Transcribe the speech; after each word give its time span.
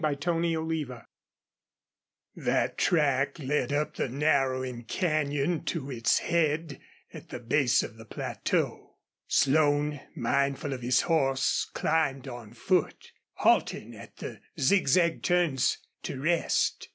CHAPTER 0.03 0.41
XIX 0.67 0.91
That 2.35 2.75
track 2.75 3.37
led 3.37 3.71
up 3.71 3.97
the 3.97 4.09
narrowing 4.09 4.83
canyon 4.85 5.63
to 5.65 5.91
its 5.91 6.17
head 6.17 6.81
at 7.13 7.29
the 7.29 7.37
base 7.37 7.83
of 7.83 7.97
the 7.97 8.05
plateau. 8.05 8.95
Slone, 9.27 10.01
mindful 10.15 10.73
of 10.73 10.81
his 10.81 11.01
horse, 11.01 11.69
climbed 11.75 12.27
on 12.27 12.53
foot, 12.55 13.11
halting 13.33 13.93
at 13.93 14.17
the 14.17 14.41
zigzag 14.59 15.21
turns 15.21 15.77
to 16.01 16.19
rest. 16.19 16.89